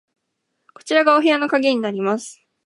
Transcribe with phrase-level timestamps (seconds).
[0.73, 2.43] こちらがお部屋の鍵になります。